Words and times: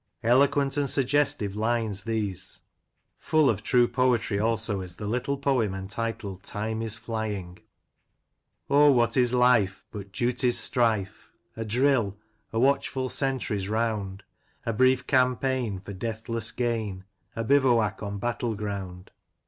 Eloquent 0.23 0.77
and 0.77 0.89
suggestive 0.89 1.55
lines 1.55 2.05
these. 2.05 2.61
Full 3.19 3.51
of 3.51 3.61
true 3.61 3.87
poetry 3.87 4.39
also 4.39 4.81
is 4.81 4.95
the 4.95 5.05
little 5.05 5.37
poem 5.37 5.75
entitled," 5.75 6.41
Time 6.43 6.81
is 6.81 6.97
Flying":— 6.97 7.59
Oh, 8.67 8.91
what 8.91 9.15
is 9.15 9.31
life 9.31 9.85
But 9.91 10.11
duty's 10.11 10.57
strife? 10.57 11.29
A 11.55 11.63
drill; 11.65 12.17
a 12.51 12.59
watchful 12.59 13.09
sentry's 13.09 13.69
round; 13.69 14.23
A 14.65 14.73
brief 14.73 15.05
campaign 15.05 15.77
For 15.79 15.93
deathless 15.93 16.49
gain; 16.51 17.03
A 17.35 17.43
bivouac 17.43 18.01
on 18.01 18.17
battle 18.17 18.55
ground. 18.55 19.11